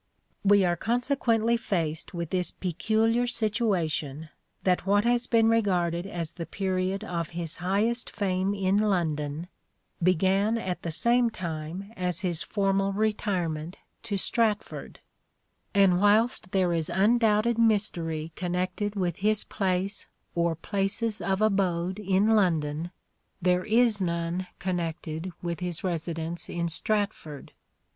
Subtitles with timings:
[0.43, 4.29] We are consequently faced with this peculiar uncertain situation
[4.63, 9.47] that what has been regarded as the period habitati°n of his highest fame in London,
[10.01, 15.01] began at the same time as his formal retirement to Stratford;
[15.71, 22.29] and whilst there is undoubted mystery connected with his place or places of abode in
[22.29, 22.89] London,
[23.39, 27.53] there is none connected with his residence in Stratford.